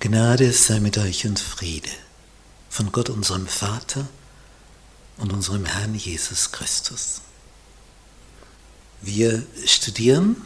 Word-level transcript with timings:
Gnade 0.00 0.52
sei 0.52 0.78
mit 0.78 0.96
euch 0.96 1.26
und 1.26 1.40
Friede 1.40 1.90
von 2.70 2.92
Gott 2.92 3.10
unserem 3.10 3.48
Vater 3.48 4.08
und 5.16 5.32
unserem 5.32 5.66
Herrn 5.66 5.96
Jesus 5.96 6.52
Christus. 6.52 7.20
Wir 9.00 9.44
studieren 9.66 10.36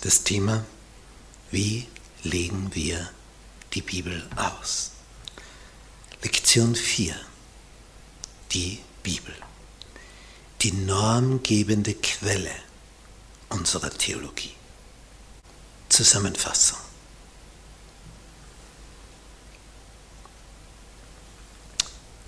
das 0.00 0.24
Thema, 0.24 0.64
wie 1.50 1.86
legen 2.22 2.70
wir 2.72 3.10
die 3.74 3.82
Bibel 3.82 4.26
aus. 4.36 4.92
Lektion 6.22 6.74
4, 6.74 7.14
die 8.52 8.80
Bibel, 9.02 9.34
die 10.62 10.72
normgebende 10.72 11.92
Quelle 11.92 12.54
unserer 13.50 13.90
Theologie. 13.90 14.54
Zusammenfassung. 15.90 16.85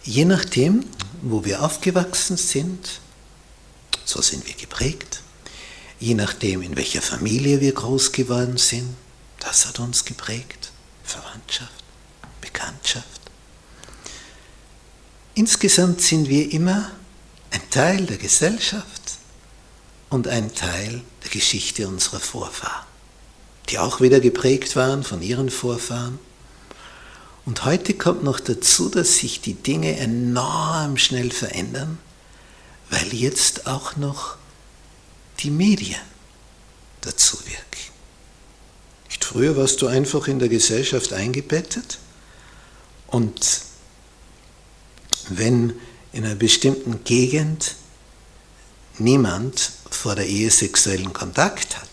Je 0.08 0.24
nachdem, 0.24 0.86
wo 1.20 1.44
wir 1.44 1.62
aufgewachsen 1.62 2.38
sind, 2.38 3.02
so 4.06 4.22
sind 4.22 4.46
wir 4.46 4.54
geprägt. 4.54 5.20
Je 6.00 6.14
nachdem, 6.14 6.62
in 6.62 6.78
welcher 6.78 7.02
Familie 7.02 7.60
wir 7.60 7.74
groß 7.74 8.12
geworden 8.12 8.56
sind, 8.56 8.88
das 9.38 9.66
hat 9.66 9.80
uns 9.80 10.06
geprägt. 10.06 10.70
Verwandtschaft, 11.04 11.84
Bekanntschaft. 12.40 13.20
Insgesamt 15.34 16.00
sind 16.00 16.30
wir 16.30 16.52
immer 16.52 16.90
ein 17.50 17.68
Teil 17.68 18.06
der 18.06 18.16
Gesellschaft 18.16 19.18
und 20.08 20.26
ein 20.26 20.54
Teil 20.54 21.02
der 21.22 21.30
Geschichte 21.30 21.86
unserer 21.86 22.20
Vorfahren, 22.20 22.86
die 23.68 23.78
auch 23.78 24.00
wieder 24.00 24.20
geprägt 24.20 24.74
waren 24.74 25.04
von 25.04 25.20
ihren 25.20 25.50
Vorfahren 25.50 26.18
und 27.48 27.64
heute 27.64 27.94
kommt 27.94 28.24
noch 28.24 28.40
dazu, 28.40 28.90
dass 28.90 29.16
sich 29.16 29.40
die 29.40 29.54
Dinge 29.54 29.96
enorm 29.96 30.98
schnell 30.98 31.30
verändern, 31.30 31.98
weil 32.90 33.14
jetzt 33.14 33.66
auch 33.66 33.96
noch 33.96 34.36
die 35.38 35.48
Medien 35.48 36.02
dazu 37.00 37.38
wirken. 37.46 37.64
Nicht 39.06 39.24
früher 39.24 39.56
warst 39.56 39.80
du 39.80 39.86
einfach 39.86 40.28
in 40.28 40.38
der 40.38 40.50
Gesellschaft 40.50 41.14
eingebettet 41.14 42.00
und 43.06 43.62
wenn 45.30 45.72
in 46.12 46.26
einer 46.26 46.34
bestimmten 46.34 47.02
Gegend 47.04 47.76
niemand 48.98 49.72
vor 49.90 50.16
der 50.16 50.26
Ehe 50.26 50.50
sexuellen 50.50 51.14
Kontakt 51.14 51.78
hat 51.78 51.88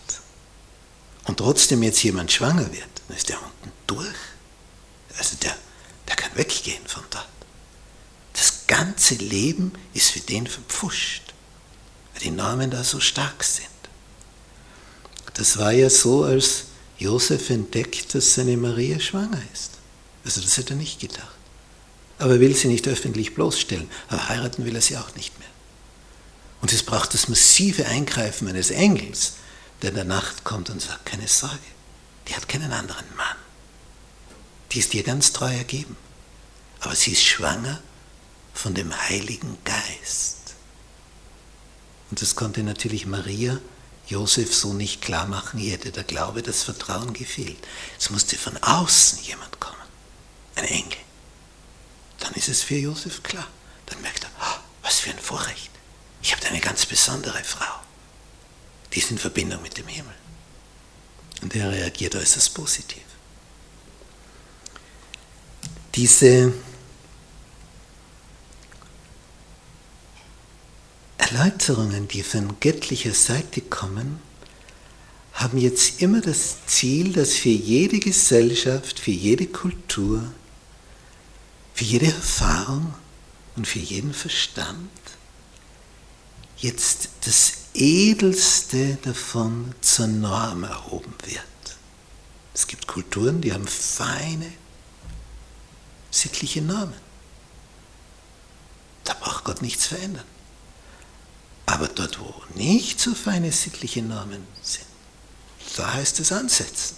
und 1.24 1.38
trotzdem 1.38 1.82
jetzt 1.82 2.02
jemand 2.02 2.30
schwanger 2.30 2.70
wird, 2.74 2.90
dann 3.08 3.16
ist 3.16 3.30
der 3.30 3.38
unten 3.42 3.72
durch. 3.86 4.25
Also 5.26 5.38
der, 5.42 5.56
der 6.06 6.14
kann 6.14 6.36
weggehen 6.36 6.86
von 6.86 7.02
dort. 7.10 7.26
Das 8.32 8.68
ganze 8.68 9.14
Leben 9.14 9.72
ist 9.92 10.10
für 10.10 10.20
den 10.20 10.46
verpfuscht, 10.46 11.34
weil 12.12 12.22
die 12.22 12.30
Normen 12.30 12.70
da 12.70 12.84
so 12.84 13.00
stark 13.00 13.42
sind. 13.42 13.66
Das 15.34 15.58
war 15.58 15.72
ja 15.72 15.90
so, 15.90 16.22
als 16.22 16.66
Josef 16.98 17.50
entdeckt, 17.50 18.14
dass 18.14 18.34
seine 18.34 18.56
Maria 18.56 19.00
schwanger 19.00 19.42
ist. 19.52 19.72
Also 20.24 20.40
das 20.40 20.56
hätte 20.58 20.74
er 20.74 20.76
nicht 20.76 21.00
gedacht. 21.00 21.34
Aber 22.18 22.34
er 22.34 22.40
will 22.40 22.54
sie 22.54 22.68
nicht 22.68 22.86
öffentlich 22.86 23.34
bloßstellen. 23.34 23.90
Aber 24.08 24.28
heiraten 24.28 24.64
will 24.64 24.76
er 24.76 24.80
sie 24.80 24.96
auch 24.96 25.12
nicht 25.16 25.36
mehr. 25.40 25.48
Und 26.60 26.72
es 26.72 26.84
braucht 26.84 27.14
das 27.14 27.26
massive 27.26 27.86
Eingreifen 27.86 28.46
eines 28.46 28.70
Engels, 28.70 29.34
der 29.82 29.90
in 29.90 29.96
der 29.96 30.04
Nacht 30.04 30.44
kommt 30.44 30.70
und 30.70 30.80
sagt, 30.80 31.04
keine 31.04 31.26
Sorge, 31.26 31.58
die 32.28 32.36
hat 32.36 32.48
keinen 32.48 32.72
anderen 32.72 33.06
Mann 33.16 33.36
die 34.76 34.80
ist 34.80 34.92
dir 34.92 35.04
ganz 35.04 35.32
treu 35.32 35.50
ergeben. 35.50 35.96
Aber 36.80 36.94
sie 36.94 37.12
ist 37.12 37.24
schwanger 37.24 37.80
von 38.52 38.74
dem 38.74 38.94
Heiligen 39.08 39.56
Geist. 39.64 40.54
Und 42.10 42.20
das 42.20 42.36
konnte 42.36 42.62
natürlich 42.62 43.06
Maria 43.06 43.58
Josef 44.06 44.54
so 44.54 44.74
nicht 44.74 45.00
klar 45.00 45.26
machen. 45.28 45.58
Ihr 45.60 45.72
hätte 45.72 45.92
der 45.92 46.04
Glaube, 46.04 46.42
das 46.42 46.62
Vertrauen 46.62 47.14
gefehlt. 47.14 47.56
Es 47.98 48.10
musste 48.10 48.36
von 48.36 48.54
außen 48.58 49.22
jemand 49.22 49.58
kommen, 49.60 49.80
ein 50.56 50.66
Engel. 50.66 50.98
Dann 52.20 52.34
ist 52.34 52.50
es 52.50 52.62
für 52.62 52.76
Josef 52.76 53.22
klar. 53.22 53.48
Dann 53.86 54.02
merkt 54.02 54.24
er, 54.24 54.30
oh, 54.42 54.60
was 54.82 54.98
für 54.98 55.10
ein 55.10 55.18
Vorrecht. 55.18 55.70
Ich 56.20 56.36
habe 56.36 56.44
eine 56.48 56.60
ganz 56.60 56.84
besondere 56.84 57.42
Frau. 57.44 57.80
Die 58.92 58.98
ist 58.98 59.10
in 59.10 59.16
Verbindung 59.16 59.62
mit 59.62 59.78
dem 59.78 59.88
Himmel. 59.88 60.14
Und 61.40 61.56
er 61.56 61.72
reagiert 61.72 62.14
äußerst 62.14 62.52
positiv 62.52 63.06
diese 65.96 66.52
Erläuterungen, 71.16 72.06
die 72.06 72.22
von 72.22 72.60
göttlicher 72.60 73.14
Seite 73.14 73.62
kommen, 73.62 74.20
haben 75.32 75.58
jetzt 75.58 76.02
immer 76.02 76.20
das 76.20 76.66
Ziel, 76.66 77.12
dass 77.12 77.34
für 77.34 77.48
jede 77.48 77.98
Gesellschaft, 77.98 78.98
für 78.98 79.10
jede 79.10 79.46
Kultur, 79.46 80.22
für 81.74 81.84
jede 81.84 82.06
Erfahrung 82.06 82.94
und 83.56 83.66
für 83.66 83.78
jeden 83.78 84.12
Verstand 84.12 84.90
jetzt 86.58 87.08
das 87.24 87.52
Edelste 87.74 88.98
davon 89.02 89.74
zur 89.80 90.06
Norm 90.06 90.64
erhoben 90.64 91.14
wird. 91.24 91.42
Es 92.54 92.66
gibt 92.66 92.86
Kulturen, 92.86 93.40
die 93.40 93.52
haben 93.52 93.66
feine 93.66 94.52
sittliche 96.20 96.62
Normen. 96.62 97.06
Da 99.04 99.14
braucht 99.14 99.44
Gott 99.44 99.62
nichts 99.62 99.86
verändern. 99.86 100.24
Aber 101.66 101.88
dort, 101.88 102.20
wo 102.20 102.32
nicht 102.54 103.00
so 103.00 103.14
feine 103.14 103.52
sittliche 103.52 104.02
Normen 104.02 104.46
sind, 104.62 104.86
da 105.76 105.92
heißt 105.94 106.20
es 106.20 106.32
ansetzen. 106.32 106.96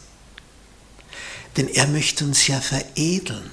Denn 1.56 1.69
er 1.69 1.87
möchte 1.87 2.25
uns 2.25 2.47
ja 2.47 2.61
veredeln. 2.61 3.51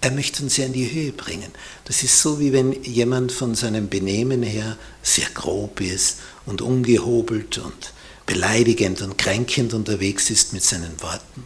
Er 0.00 0.10
möchte 0.10 0.42
uns 0.42 0.56
ja 0.56 0.66
in 0.66 0.72
die 0.72 0.90
Höhe 0.90 1.12
bringen. 1.12 1.50
Das 1.84 2.02
ist 2.02 2.20
so, 2.20 2.38
wie 2.40 2.52
wenn 2.52 2.82
jemand 2.84 3.32
von 3.32 3.54
seinem 3.54 3.88
Benehmen 3.88 4.42
her 4.42 4.76
sehr 5.02 5.28
grob 5.30 5.80
ist 5.80 6.18
und 6.44 6.62
ungehobelt 6.62 7.58
und 7.58 7.92
beleidigend 8.24 9.00
und 9.02 9.16
kränkend 9.16 9.74
unterwegs 9.74 10.30
ist 10.30 10.52
mit 10.52 10.64
seinen 10.64 11.00
Worten. 11.00 11.44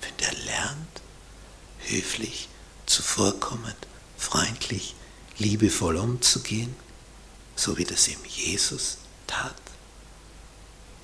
Wenn 0.00 0.16
der 0.18 0.32
lernt, 0.44 0.81
höflich, 1.82 2.48
zuvorkommend, 2.86 3.76
freundlich, 4.16 4.94
liebevoll 5.38 5.96
umzugehen, 5.96 6.74
so 7.56 7.78
wie 7.78 7.84
das 7.84 8.08
eben 8.08 8.24
Jesus 8.24 8.98
tat. 9.26 9.54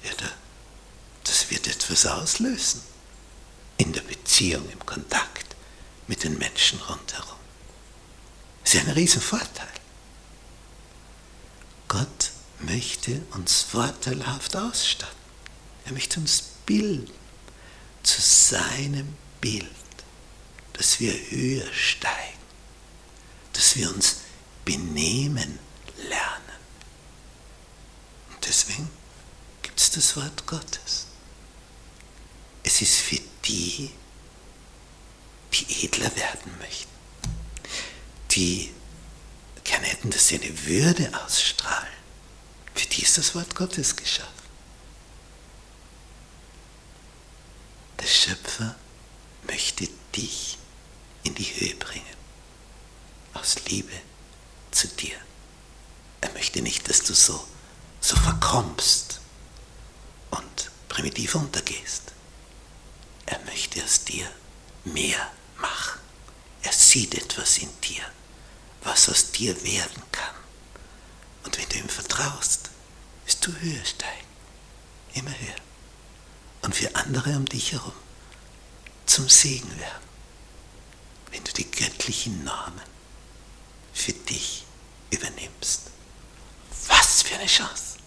Ja, 0.05 0.11
das 1.25 1.51
wird 1.51 1.67
etwas 1.67 2.07
auslösen 2.07 2.81
in 3.77 3.93
der 3.93 4.03
Beziehung, 4.03 4.69
im 4.71 4.85
Kontakt 4.87 5.57
mit 6.07 6.25
den 6.25 6.39
Menschen 6.39 6.81
rundherum. 6.81 7.39
Das 8.65 8.75
ist 8.75 8.87
ein 8.87 8.93
Riesenvorteil. 8.93 9.69
Gott 11.89 12.31
möchte 12.61 13.23
uns 13.33 13.63
vorteilhaft 13.63 14.57
ausstatten. 14.57 15.17
Er 15.87 15.93
möchte 15.93 16.21
uns 16.21 16.43
bilden 16.67 17.11
zu 18.03 18.21
seinem 18.21 19.17
Bild 19.41 19.67
dass 20.79 21.01
wir 21.01 21.13
höher 21.13 21.67
steigen, 21.75 22.39
dass 23.53 23.77
wir 23.77 23.91
uns 23.91 24.19
benehmen 24.65 25.59
lernen. 25.97 26.59
Und 28.31 28.47
deswegen 28.47 28.89
gibt 29.61 29.81
es 29.81 29.91
das 29.91 30.17
Wort 30.17 30.47
Gottes. 30.47 31.09
Es 32.63 32.81
ist 32.81 33.01
für 33.01 33.19
die, 33.45 33.91
die 35.53 35.85
edler 35.85 36.15
werden 36.15 36.57
möchten, 36.59 36.93
die 38.31 38.73
gerne 39.65 39.87
hätten, 39.87 40.11
dass 40.11 40.29
sie 40.29 40.41
eine 40.41 40.65
Würde 40.65 41.11
ausstrahlen. 41.25 41.89
Für 42.75 42.87
die 42.87 43.03
ist 43.03 43.19
das 43.19 43.35
Wort 43.35 43.57
Gottes 43.57 43.97
geschaffen. 43.97 44.33
Der 48.01 48.07
Schöpfer 48.07 48.77
möchte 49.49 49.89
dich 50.15 50.48
in 51.29 51.35
die 51.35 51.45
Höhe 51.45 51.75
bringen. 51.77 52.17
Aus 53.35 53.57
Liebe 53.67 53.93
zu 54.71 54.89
dir. 54.89 55.17
Er 56.21 56.33
möchte 56.33 56.61
nicht, 56.63 56.89
dass 56.89 57.03
du 57.03 57.15
so, 57.15 57.47
so 58.01 58.17
verkommst 58.17 59.21
und 60.31 60.71
primitiv 60.89 61.35
untergehst. 61.35 62.03
Er 63.27 63.39
möchte 63.45 63.83
aus 63.85 64.05
dir 64.05 64.29
mehr 64.85 65.31
machen. 65.59 66.01
Er 66.63 66.73
sieht 66.73 67.15
etwas 67.15 67.59
in 67.59 67.69
dir, 67.83 68.03
was 68.83 69.09
aus 69.09 69.31
dir 69.31 69.63
werden 69.63 70.03
kann. 70.11 70.35
Und 71.45 71.57
wenn 71.59 71.69
du 71.69 71.77
ihm 71.77 71.89
vertraust, 71.89 72.71
wirst 73.27 73.47
du 73.47 73.53
höher 73.53 73.85
steigen. 73.85 74.29
Immer 75.15 75.31
höher. 75.31 75.63
Und 76.63 76.75
für 76.75 76.95
andere 76.97 77.37
um 77.37 77.45
dich 77.45 77.73
herum 77.73 77.93
zum 79.07 79.29
Segen 79.29 79.71
werden, 79.79 80.08
göttlichen 82.09 82.43
Namen 82.43 82.81
für 83.93 84.13
dich 84.13 84.65
übernimmst. 85.11 85.91
Was 86.87 87.23
für 87.23 87.35
eine 87.35 87.45
Chance! 87.47 87.98